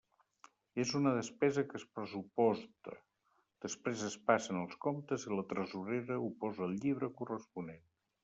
És 0.83 0.91
una 0.99 1.11
despesa 1.17 1.63
que 1.73 1.75
es 1.79 1.83
pressuposta, 1.97 2.95
després 3.67 4.07
es 4.09 4.17
passen 4.31 4.61
els 4.63 4.79
comptes 4.87 5.29
i 5.29 5.33
la 5.37 5.45
tresorera 5.53 6.19
ho 6.25 6.33
posa 6.45 6.67
al 6.69 6.75
llibre 6.87 7.11
corresponent. 7.21 7.85